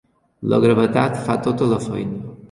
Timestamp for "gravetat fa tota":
0.63-1.67